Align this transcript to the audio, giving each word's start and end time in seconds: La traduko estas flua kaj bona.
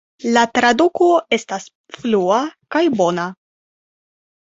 La 0.37 0.45
traduko 0.57 1.09
estas 1.37 1.69
flua 1.99 2.43
kaj 2.77 2.85
bona. 2.99 3.31